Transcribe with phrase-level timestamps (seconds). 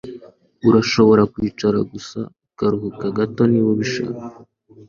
[0.67, 2.19] Urashobora kwicara gusa
[2.49, 4.23] ukaruhuka gato niba ubishaka